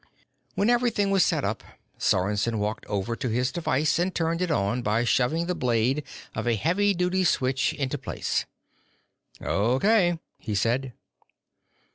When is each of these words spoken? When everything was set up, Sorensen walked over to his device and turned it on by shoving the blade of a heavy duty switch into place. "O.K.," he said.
When 0.55 0.71
everything 0.71 1.11
was 1.11 1.23
set 1.23 1.45
up, 1.45 1.63
Sorensen 1.99 2.57
walked 2.57 2.87
over 2.87 3.15
to 3.15 3.29
his 3.29 3.51
device 3.51 3.99
and 3.99 4.15
turned 4.15 4.41
it 4.41 4.49
on 4.49 4.81
by 4.81 5.03
shoving 5.03 5.45
the 5.45 5.53
blade 5.53 6.03
of 6.33 6.47
a 6.47 6.55
heavy 6.55 6.95
duty 6.95 7.23
switch 7.23 7.71
into 7.73 7.99
place. 7.99 8.47
"O.K.," 9.41 10.17
he 10.39 10.55
said. 10.55 10.93